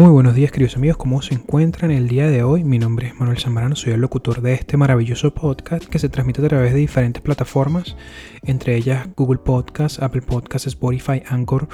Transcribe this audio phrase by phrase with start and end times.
[0.00, 2.64] Muy buenos días queridos amigos, ¿cómo se encuentran el día de hoy?
[2.64, 6.42] Mi nombre es Manuel Zambrano, soy el locutor de este maravilloso podcast que se transmite
[6.42, 7.96] a través de diferentes plataformas,
[8.42, 11.68] entre ellas Google Podcast, Apple Podcast, Spotify, Anchor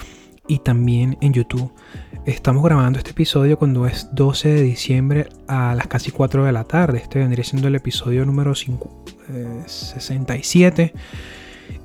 [0.49, 1.73] y también en YouTube.
[2.25, 6.65] Estamos grabando este episodio cuando es 12 de diciembre a las casi 4 de la
[6.65, 6.99] tarde.
[6.99, 10.83] Este vendría siendo el episodio número 67.
[10.83, 10.93] Eh,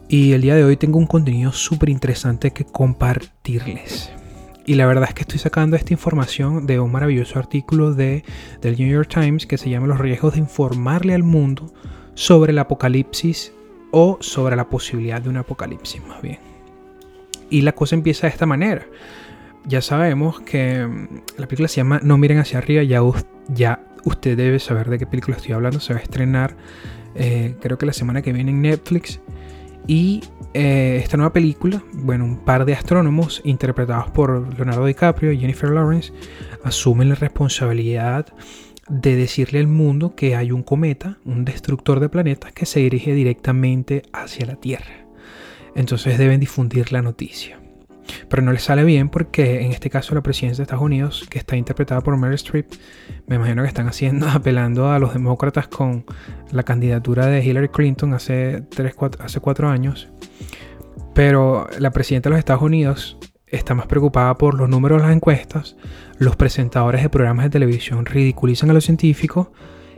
[0.09, 4.09] y el día de hoy tengo un contenido súper interesante que compartirles.
[4.71, 8.23] Y la verdad es que estoy sacando esta información de un maravilloso artículo de,
[8.61, 11.73] del New York Times que se llama Los riesgos de informarle al mundo
[12.13, 13.51] sobre el apocalipsis
[13.91, 16.39] o sobre la posibilidad de un apocalipsis más bien.
[17.49, 18.85] Y la cosa empieza de esta manera.
[19.65, 24.57] Ya sabemos que mm, la película se llama No miren hacia arriba, ya, usted debe
[24.59, 26.55] saber de qué película estoy hablando, se va a estrenar
[27.15, 29.19] eh, creo que la semana que viene en Netflix.
[29.87, 30.21] Y
[30.53, 35.69] eh, esta nueva película, bueno, un par de astrónomos interpretados por Leonardo DiCaprio y Jennifer
[35.69, 36.13] Lawrence
[36.63, 38.27] asumen la responsabilidad
[38.89, 43.13] de decirle al mundo que hay un cometa, un destructor de planetas que se dirige
[43.13, 45.05] directamente hacia la Tierra.
[45.75, 47.59] Entonces deben difundir la noticia.
[48.29, 51.39] Pero no les sale bien porque en este caso la presidencia de Estados Unidos, que
[51.39, 52.67] está interpretada por Meryl Streep,
[53.27, 56.05] me imagino que están haciendo, apelando a los demócratas con
[56.51, 58.63] la candidatura de Hillary Clinton hace,
[59.19, 60.09] hace cuatro años.
[61.13, 65.15] Pero la presidenta de los Estados Unidos está más preocupada por los números de las
[65.15, 65.75] encuestas,
[66.17, 69.49] los presentadores de programas de televisión ridiculizan a los científicos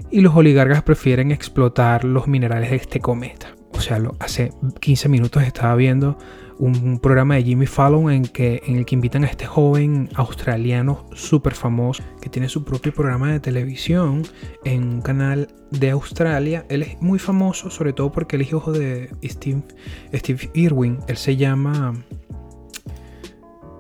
[0.10, 3.53] y los oligarcas prefieren explotar los minerales de este cometa.
[3.76, 6.18] O sea, hace 15 minutos estaba viendo
[6.60, 12.04] un programa de Jimmy Fallon en, el que invitan a este joven australiano súper famoso
[12.22, 14.24] que tiene su propio programa de televisión
[14.64, 16.66] en un canal de Australia.
[16.70, 19.64] Él es muy famoso, sobre todo porque él es hijo de Steve,
[20.14, 21.00] Steve Irwin.
[21.08, 21.94] Él se llama.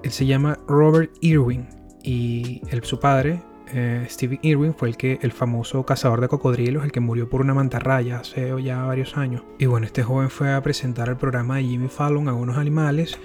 [0.03, 1.67] Él se llama Robert Irwin.
[2.03, 3.41] Y su padre
[3.73, 7.41] eh, Steve Irwin fue el que el famoso cazador de cocodrilos, el que murió por
[7.41, 9.43] una mantarraya hace ya varios años.
[9.57, 13.17] Y bueno, este joven fue a presentar el programa de Jimmy Fallon a unos animales,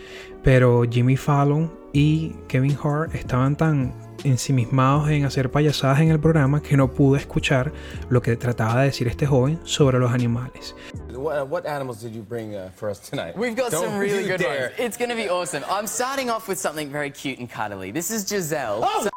[0.43, 3.95] pero Jimmy Fallon y Kevin Hart estaban tan
[4.25, 7.73] ensimismados en hacer payasadas en el programa que no pude escuchar
[8.09, 10.75] lo que trataba de decir este joven sobre los animales.
[11.13, 13.37] What, what animals did you bring uh, for us tonight?
[13.37, 14.71] We've got Don't some really good dare.
[14.71, 14.75] ones.
[14.79, 15.65] It's going to be awesome.
[15.69, 17.91] I'm starting off with something very cute and cuddly.
[17.91, 18.81] This is Giselle.
[18.85, 19.05] Oh!
[19.05, 19.11] So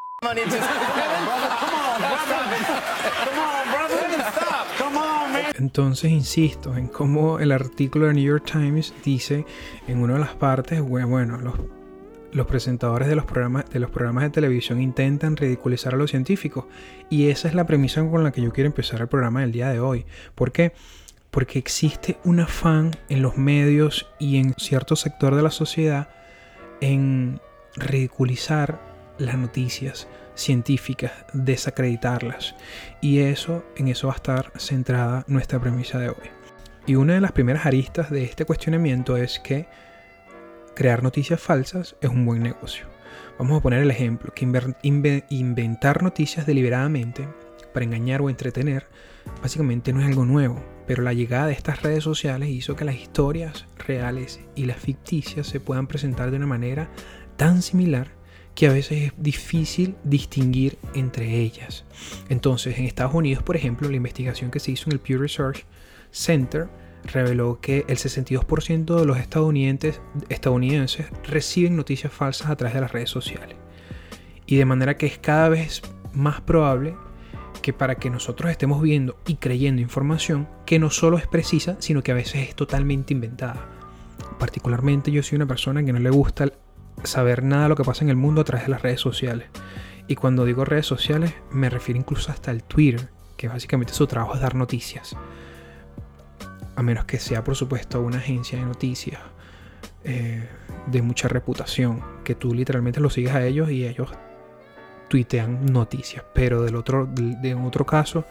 [5.57, 9.47] entonces insisto en cómo el artículo de New York Times dice
[9.87, 11.39] en una de las partes, bueno,
[12.31, 16.65] los, presentadores de los, programas, de los programas de televisión intentan ridiculizar a los científicos.
[17.09, 19.69] Y esa es la premisa con la que yo quiero empezar el programa del día
[19.69, 20.05] de hoy.
[20.35, 20.73] ¿Por qué?
[21.31, 26.09] Porque existe un afán en los medios y en cierto sector de la sociedad
[26.79, 27.41] en
[27.75, 28.91] ridiculizar
[29.21, 32.55] las noticias científicas, desacreditarlas.
[33.01, 36.29] Y eso, en eso va a estar centrada nuestra premisa de hoy.
[36.85, 39.67] Y una de las primeras aristas de este cuestionamiento es que
[40.75, 42.85] crear noticias falsas es un buen negocio.
[43.37, 44.45] Vamos a poner el ejemplo, que
[45.29, 47.27] inventar noticias deliberadamente
[47.73, 48.87] para engañar o entretener
[49.41, 52.95] básicamente no es algo nuevo, pero la llegada de estas redes sociales hizo que las
[52.95, 56.89] historias reales y las ficticias se puedan presentar de una manera
[57.37, 58.09] tan similar
[58.56, 61.85] que a veces es difícil distinguir entre ellas.
[62.29, 65.66] Entonces, en Estados Unidos, por ejemplo, la investigación que se hizo en el Pew Research
[66.12, 66.67] Center
[67.06, 72.91] reveló que el 62% de los estadounidenses, estadounidenses reciben noticias falsas a través de las
[72.91, 73.57] redes sociales.
[74.45, 75.81] Y de manera que es cada vez
[76.13, 76.95] más probable
[77.61, 82.01] que para que nosotros estemos viendo y creyendo información que no solo es precisa, sino
[82.01, 83.67] que a veces es totalmente inventada.
[84.40, 86.51] Particularmente yo soy una persona que no le gusta
[87.03, 89.50] saber nada de lo que pasa en el mundo a través de las redes sociales.
[90.07, 94.35] Y cuando digo redes sociales, me refiero incluso hasta el Twitter, que básicamente su trabajo
[94.35, 95.16] es dar noticias.
[96.75, 99.22] A menos que sea, por supuesto, una agencia de noticias
[100.03, 100.47] eh,
[100.87, 104.11] de mucha reputación, que tú literalmente lo sigues a ellos y ellos
[105.09, 106.25] tuitean noticias.
[106.34, 108.25] Pero del otro, de, otro caso,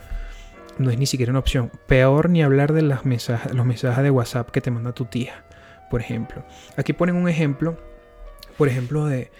[0.78, 1.70] no es ni siquiera una opción.
[1.86, 5.44] Peor ni hablar de las mensajes, los mensajes de WhatsApp que te manda tu tía,
[5.90, 6.44] por ejemplo.
[6.76, 7.78] Aquí ponen un ejemplo
[8.56, 9.30] por ejemplo, de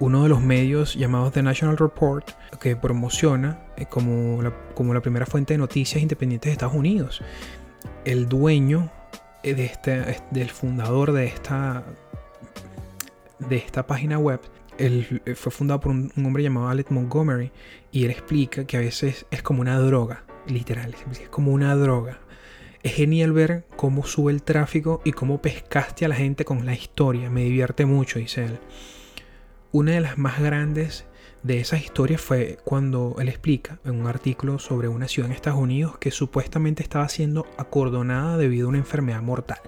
[0.00, 2.30] uno de los medios llamados The National Report,
[2.60, 7.22] que promociona eh, como la, como la primera fuente de noticias independientes de Estados Unidos.
[8.04, 8.90] El dueño
[9.42, 11.84] eh, de este, del fundador de esta,
[13.38, 14.40] de esta página web
[14.78, 17.50] él eh, fue fundado por un, hombre llamado Alex Montgomery
[17.92, 22.20] y él explica que a veces es como una droga, literal, es como una droga.
[22.82, 26.74] Es genial ver cómo sube el tráfico y cómo pescaste a la gente con la
[26.74, 27.28] historia.
[27.28, 28.58] Me divierte mucho, dice él.
[29.72, 31.04] Una de las más grandes
[31.42, 35.60] de esas historias fue cuando él explica en un artículo sobre una ciudad en Estados
[35.60, 39.60] Unidos que supuestamente estaba siendo acordonada debido a una enfermedad mortal.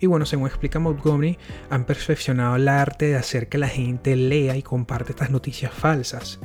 [0.00, 1.38] Y bueno, según explica Montgomery,
[1.70, 6.40] han perfeccionado el arte de hacer que la gente lea y comparte estas noticias falsas.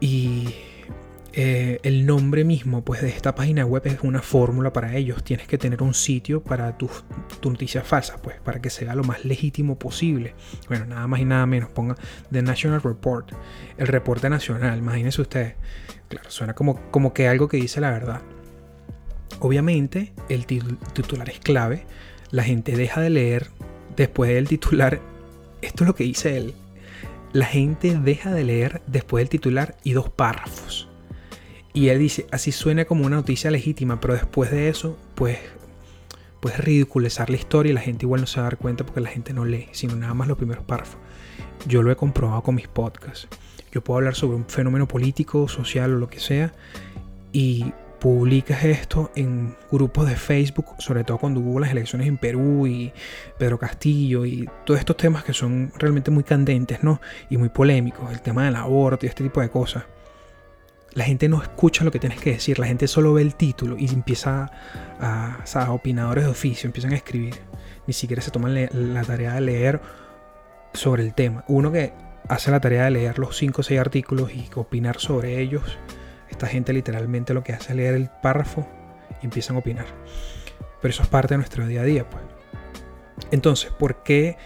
[0.00, 0.54] Y
[1.40, 5.22] eh, el nombre mismo pues, de esta página web es una fórmula para ellos.
[5.22, 7.04] Tienes que tener un sitio para tus
[7.38, 10.34] tu noticias falsas, pues, para que sea lo más legítimo posible.
[10.66, 11.70] Bueno, nada más y nada menos.
[11.70, 11.94] Ponga
[12.32, 13.30] The National Report,
[13.76, 14.80] el reporte nacional.
[14.80, 15.54] Imagínense ustedes.
[16.08, 18.20] Claro, suena como, como que algo que dice la verdad.
[19.38, 21.86] Obviamente, el titular es clave.
[22.32, 23.46] La gente deja de leer
[23.94, 25.00] después del titular.
[25.62, 26.54] Esto es lo que dice él.
[27.32, 30.87] La gente deja de leer después del titular y dos párrafos.
[31.72, 35.38] Y él dice, así suena como una noticia legítima, pero después de eso, pues,
[36.40, 39.00] puedes ridiculizar la historia y la gente igual no se va a dar cuenta porque
[39.00, 40.98] la gente no lee, sino nada más los primeros párrafos.
[41.66, 43.28] Yo lo he comprobado con mis podcasts.
[43.72, 46.52] Yo puedo hablar sobre un fenómeno político, social o lo que sea,
[47.32, 52.66] y publicas esto en grupos de Facebook, sobre todo cuando hubo las elecciones en Perú
[52.66, 52.92] y
[53.38, 57.00] Pedro Castillo y todos estos temas que son realmente muy candentes, ¿no?
[57.28, 59.84] Y muy polémicos, el tema del aborto y este tipo de cosas
[60.98, 63.76] la gente no escucha lo que tienes que decir, la gente solo ve el título
[63.78, 64.50] y empieza
[64.98, 67.36] a, a opinadores de oficio, empiezan a escribir.
[67.86, 69.80] Ni siquiera se toman la tarea de leer
[70.72, 71.44] sobre el tema.
[71.46, 71.92] Uno que
[72.28, 75.78] hace la tarea de leer los 5 o 6 artículos y opinar sobre ellos,
[76.30, 78.66] esta gente literalmente lo que hace es leer el párrafo
[79.22, 79.86] y empiezan a opinar.
[80.82, 82.24] Pero eso es parte de nuestro día a día, pues.
[83.30, 84.36] Entonces, ¿por qué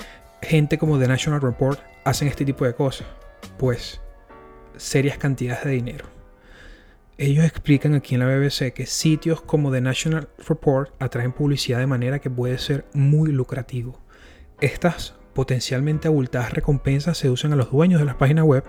[0.42, 3.06] gente como The National Report hacen este tipo de cosas?
[3.56, 4.02] Pues
[4.76, 6.11] serias cantidades de dinero
[7.18, 11.86] ellos explican aquí en la BBC que sitios como The National Report atraen publicidad de
[11.86, 14.00] manera que puede ser muy lucrativo.
[14.60, 18.64] Estas potencialmente abultadas recompensas seducen a los dueños de las páginas web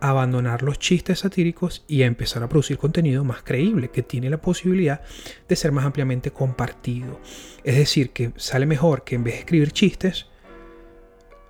[0.00, 4.30] a abandonar los chistes satíricos y a empezar a producir contenido más creíble que tiene
[4.30, 5.00] la posibilidad
[5.48, 7.20] de ser más ampliamente compartido.
[7.64, 10.26] Es decir, que sale mejor que en vez de escribir chistes,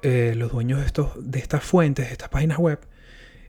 [0.03, 0.81] eh, los dueños
[1.17, 2.81] de, estas fuentes, de estas páginas web,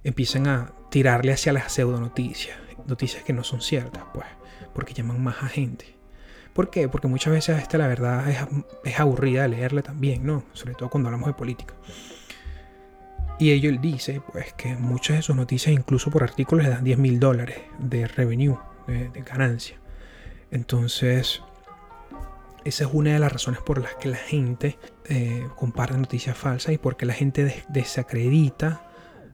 [0.04, 4.28] empiecen a tirarle hacia las pseudonoticias noticias que no son ciertas, pues,
[4.74, 5.96] porque llaman más a gente.
[6.54, 6.90] ¿Por qué?
[6.90, 8.38] Porque muchas veces esta la verdad es,
[8.84, 10.44] es aburrida de leerle también, ¿no?
[10.54, 11.74] Sobre todo cuando hablamos de política.
[13.40, 16.98] Y ello dice, pues, que muchas de sus noticias, incluso por artículos, le dan 10
[16.98, 19.78] mil dólares de revenue, de, ganancia.
[20.52, 21.42] Entonces,
[22.66, 26.74] esa es una de las razones por las que la gente eh, comparte noticias falsas
[26.74, 28.89] y porque la gente desacredita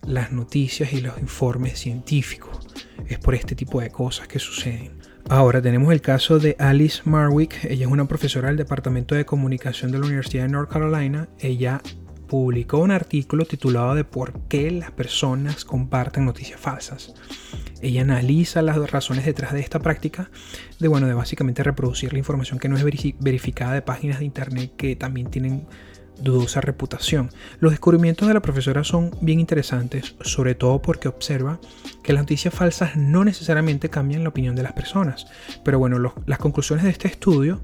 [0.07, 2.59] las noticias y los informes científicos.
[3.07, 4.99] Es por este tipo de cosas que suceden.
[5.27, 7.65] Ahora tenemos el caso de Alice Marwick.
[7.65, 11.29] Ella es una profesora del Departamento de Comunicación de la Universidad de North Carolina.
[11.39, 11.81] Ella
[12.27, 17.13] publicó un artículo titulado de por qué las personas comparten noticias falsas.
[17.81, 20.29] Ella analiza las razones detrás de esta práctica
[20.79, 24.73] de bueno, de básicamente reproducir la información que no es verificada de páginas de internet
[24.77, 25.67] que también tienen
[26.19, 27.29] dudosa reputación.
[27.59, 31.59] Los descubrimientos de la profesora son bien interesantes, sobre todo porque observa
[32.03, 35.27] que las noticias falsas no necesariamente cambian la opinión de las personas.
[35.63, 37.59] Pero bueno, las conclusiones de este estudio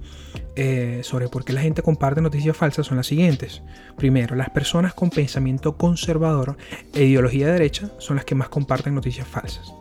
[0.56, 3.62] eh, sobre por qué la gente comparte noticias falsas son las siguientes.
[3.98, 6.58] Primero, las personas con pensamiento conservador
[6.94, 9.74] e ideología de derecha son las que más comparten noticias falsas,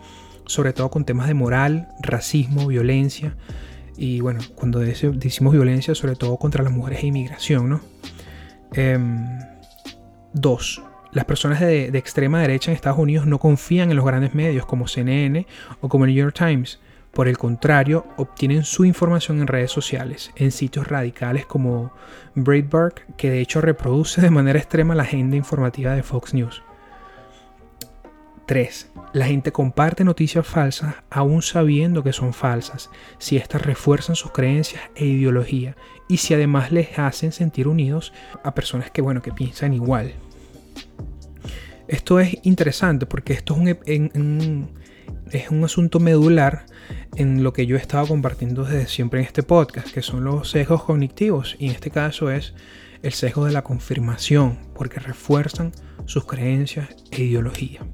[0.47, 3.37] sobre todo con temas de moral, racismo, violencia.
[3.97, 7.81] Y bueno, cuando decimos violencia, sobre todo contra las mujeres e inmigración, ¿no?
[8.73, 8.79] 2.
[8.79, 9.39] Em,
[11.13, 14.87] las personas de, extrema derecha en Estados Unidos no confían en los grandes medios como
[14.87, 15.47] CNN
[15.81, 16.81] o como el New York Times.
[17.13, 21.93] Por el contrario, obtienen su información en redes sociales, en sitios radicales como
[22.37, 26.63] Breitbart, que de hecho reproduce de manera extrema la agenda informativa de Fox News.
[28.51, 28.91] 3.
[29.13, 34.83] La gente comparte noticias falsas aún sabiendo que son falsas, si éstas refuerzan sus creencias
[34.97, 35.77] e ideología
[36.09, 40.15] y si además les hacen sentir unidos a personas que, bueno, que piensan igual.
[41.87, 44.73] Esto es interesante porque esto es un,
[45.31, 46.67] es un asunto medular
[47.15, 50.51] en lo que yo he estado compartiendo desde siempre en este podcast, que son los
[50.51, 52.55] sesgos cognitivos y en este caso es
[53.05, 55.71] el sesgo de la confirmación, porque refuerzan
[56.05, 57.87] sus creencias e ideología.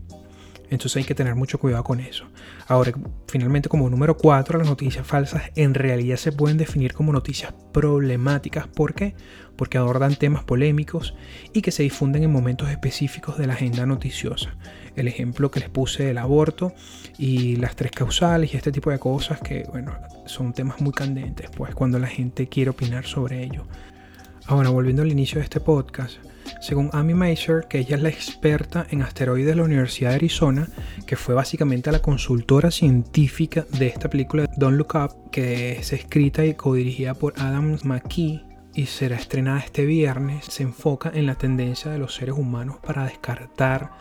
[0.71, 2.27] Entonces hay que tener mucho cuidado con eso.
[2.67, 2.93] Ahora,
[3.29, 8.67] finalmente como número 4, las noticias falsas en realidad se pueden definir como noticias problemáticas.
[8.67, 9.15] ¿Por qué?
[9.57, 11.15] Porque abordan temas polémicos
[11.53, 14.57] y que se difunden en momentos específicos de la agenda noticiosa.
[14.97, 16.73] El ejemplo que les puse del aborto
[17.19, 19.93] y las tres causales y este tipo de cosas que, bueno,
[20.27, 23.67] son temas muy candentes, pues cuando la gente quiere opinar sobre ello.
[24.47, 26.19] Ahora, volviendo al inicio de este podcast,
[26.67, 30.67] Según Amy Maser, que ella es la experta en asteroides de la Universidad de Arizona,
[31.07, 36.45] que fue básicamente la consultora científica de esta película Don't Look Up, que es escrita
[36.45, 38.43] y codirigida por Adam McKee
[38.75, 43.05] y será estrenada este viernes, se enfoca en la tendencia de los seres humanos para
[43.05, 43.93] descartar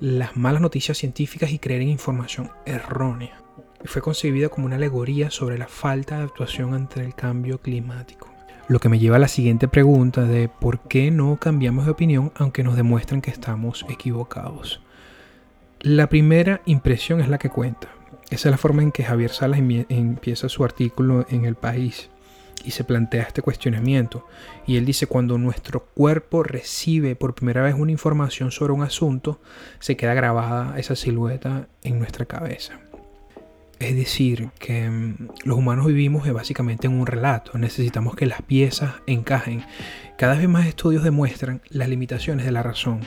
[0.00, 3.40] las malas noticias científicas y creer en información errónea.
[3.84, 8.37] Fue concebida como una alegoría sobre la falta de actuación ante el cambio climático.
[8.68, 12.32] Lo que me lleva a la siguiente pregunta de por qué no cambiamos de opinión
[12.36, 14.82] aunque nos demuestren que estamos equivocados.
[15.80, 17.88] La primera impresión es la que cuenta.
[18.28, 22.10] Esa es la forma en que Javier Salas empieza su artículo en El País
[22.62, 24.26] y se plantea este cuestionamiento.
[24.66, 29.40] Y él dice, cuando nuestro cuerpo recibe por primera vez una información sobre un asunto,
[29.78, 32.78] se queda grabada esa silueta en nuestra cabeza.
[33.78, 38.94] Es decir, que mm, los humanos vivimos básicamente en un relato, necesitamos que las piezas
[39.06, 39.64] encajen.
[40.16, 43.00] Cada vez más estudios demuestran las limitaciones de la razón.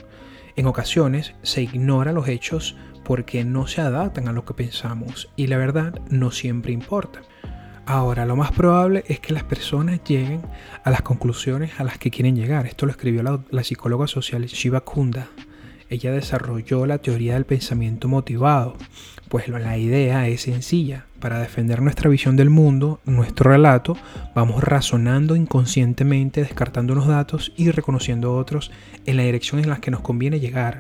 [0.56, 5.48] En ocasiones se ignora los hechos porque no se adaptan a lo que pensamos y
[5.48, 7.22] la verdad no siempre importa.
[7.86, 10.44] Ahora, lo más probable es que las personas lleguen
[10.84, 12.66] a las conclusiones a las que quieren llegar.
[12.68, 15.28] Esto lo escribió la, psicóloga social Shiva Kunda.
[15.91, 18.77] Ella desarrolló la teoría del pensamiento motivado.
[19.27, 21.05] Pues la idea es sencilla.
[21.19, 23.98] Para defender nuestra visión del mundo, nuestro relato,
[24.33, 28.71] vamos razonando inconscientemente, descartando unos datos y reconociendo otros
[29.05, 30.79] en la dirección en la que nos conviene llegar.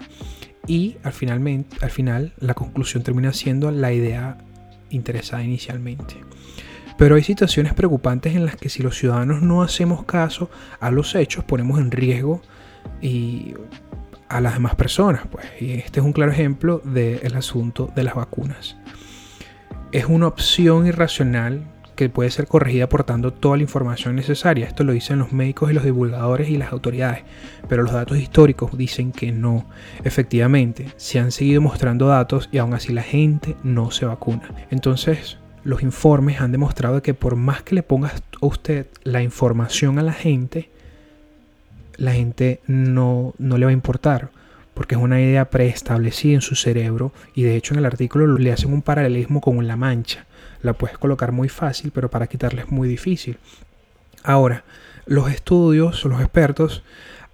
[0.65, 4.37] Y al, finalmente, al final la conclusión termina siendo la idea
[4.91, 6.15] interesada inicialmente.
[6.97, 10.49] Pero hay situaciones preocupantes en las que si los ciudadanos no hacemos caso
[10.79, 12.41] a los hechos, ponemos en riesgo
[13.01, 13.55] y
[14.31, 15.23] a las demás personas.
[15.29, 15.45] Pues.
[15.59, 18.77] Y este es un claro ejemplo del asunto de las vacunas.
[19.91, 24.65] Es una opción irracional que puede ser corregida aportando toda la información necesaria.
[24.65, 27.23] Esto lo dicen los médicos y los divulgadores y las autoridades.
[27.67, 29.67] Pero los datos históricos dicen que no.
[30.03, 34.49] Efectivamente, se han seguido mostrando datos y aún así la gente no se vacuna.
[34.71, 39.99] Entonces, los informes han demostrado que por más que le pongas a usted la información
[39.99, 40.70] a la gente,
[42.01, 44.31] la gente no, no le va a importar,
[44.73, 48.51] porque es una idea preestablecida en su cerebro y de hecho en el artículo le
[48.51, 50.25] hacen un paralelismo con la mancha.
[50.63, 53.37] La puedes colocar muy fácil, pero para quitarla es muy difícil.
[54.23, 54.63] Ahora,
[55.05, 56.83] los estudios, los expertos,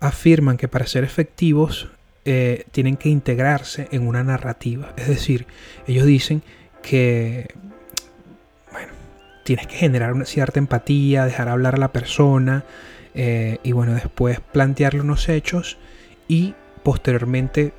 [0.01, 1.87] afirman que para ser efectivos
[2.25, 4.91] eh, tienen que integrarse en una narrativa.
[4.97, 5.47] Es decir,
[5.87, 6.43] ellos dicen
[6.81, 7.55] que
[9.45, 12.65] tienes que generar una cierta empatía, dejar hablar a la persona
[13.19, 15.79] eh, y bueno, después plantearle unos hechos
[16.27, 17.73] y posteriormente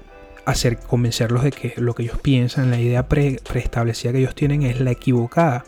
[0.45, 4.81] hacer convencerlos de que lo que ellos piensan, la idea preestablecida que ellos tienen es
[4.81, 5.65] la equivocada.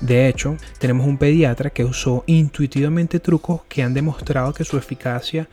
[0.00, 5.48] De hecho, tenemos un pediatra que usó intuitivamente trucos que han demostrado que su eficacia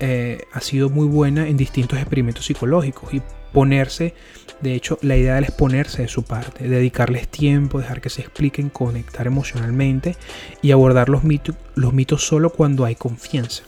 [0.00, 3.22] eh, ha sido muy buena en distintos experimentos psicológicos y
[3.52, 4.14] ponerse,
[4.60, 8.68] de hecho, la idea es ponerse de su parte, dedicarles tiempo, dejar que se expliquen,
[8.68, 10.16] conectar emocionalmente
[10.62, 13.62] y abordar los mitos, los mitos solo cuando hay confianza.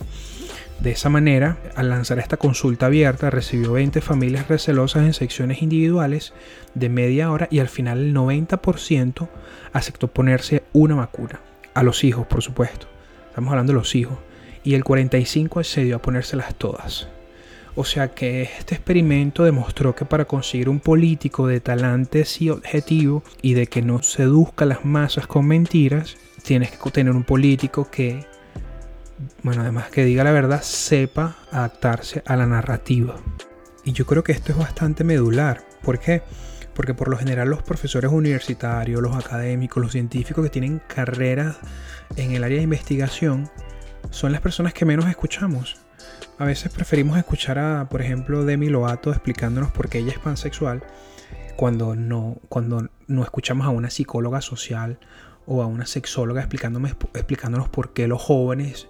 [0.79, 6.33] De esa manera, al lanzar esta consulta abierta, recibió 20 familias recelosas en secciones individuales
[6.73, 9.27] de media hora y al final el 90%
[9.73, 11.41] aceptó ponerse una vacuna.
[11.73, 12.87] A los hijos, por supuesto.
[13.27, 14.17] Estamos hablando de los hijos.
[14.63, 17.07] Y el 45% accedió a ponérselas todas.
[17.75, 23.23] O sea que este experimento demostró que para conseguir un político de talante y objetivo
[23.41, 28.25] y de que no seduzca las masas con mentiras, tienes que tener un político que,
[29.43, 33.15] bueno, además que diga la verdad, sepa adaptarse a la narrativa.
[33.85, 35.63] Y yo creo que esto es bastante medular.
[35.81, 36.21] ¿Por qué?
[36.73, 41.57] Porque por lo general los profesores universitarios, los académicos, los científicos que tienen carreras
[42.15, 43.49] en el área de investigación,
[44.11, 45.77] son las personas que menos escuchamos.
[46.37, 50.83] A veces preferimos escuchar a, por ejemplo, Demi Lovato explicándonos por qué ella es pansexual
[51.55, 54.97] cuando no, cuando no escuchamos a una psicóloga social
[55.45, 58.87] o a una sexóloga explicándonos por qué los jóvenes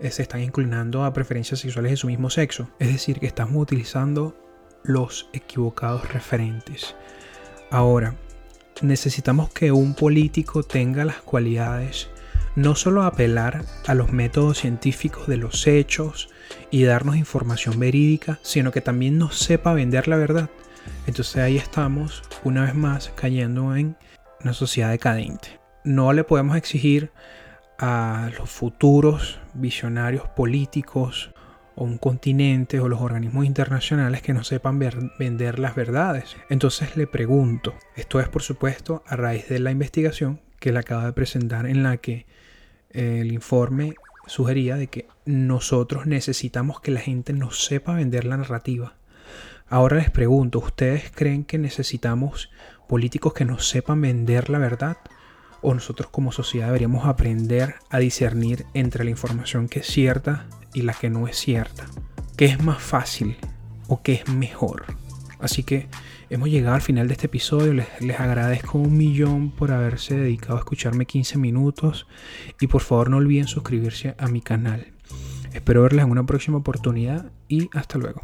[0.00, 2.68] eh, se están inclinando a preferencias sexuales de su mismo sexo.
[2.78, 4.36] Es decir, que estamos utilizando
[4.82, 6.94] los equivocados referentes.
[7.70, 8.16] Ahora,
[8.82, 12.10] necesitamos que un político tenga las cualidades
[12.54, 16.28] no solo apelar a los métodos científicos de los hechos
[16.70, 20.50] y darnos información verídica, sino que también nos sepa vender la verdad.
[21.06, 23.96] Entonces ahí estamos una vez más cayendo en
[24.42, 25.60] una sociedad decadente.
[25.84, 27.10] No le podemos exigir
[27.78, 31.32] a los futuros visionarios políticos
[31.74, 34.78] o un continente o los organismos internacionales que no sepan
[35.18, 36.36] vender las verdades.
[36.50, 41.06] Entonces le pregunto, esto es por supuesto a raíz de la investigación que le acaba
[41.06, 42.26] de presentar en la que
[42.92, 43.94] el informe
[44.26, 48.94] sugería de que nosotros necesitamos que la gente nos sepa vender la narrativa.
[49.68, 52.50] Ahora les pregunto, ¿ustedes creen que necesitamos
[52.88, 54.98] políticos que nos sepan vender la verdad?
[55.62, 60.82] ¿O nosotros como sociedad deberíamos aprender a discernir entre la información que es cierta y
[60.82, 61.86] la que no es cierta?
[62.36, 63.36] ¿Qué es más fácil
[63.88, 64.84] o qué es mejor?
[65.38, 65.88] Así que
[66.32, 67.74] hemos llegado al final de este episodio.
[67.74, 72.06] Les, les, agradezco un millón por haberse dedicado a escucharme 15 minutos.
[72.60, 74.86] Y por favor no olviden suscribirse a mi canal.
[75.52, 78.22] Espero verles en una próxima oportunidad y hasta luego.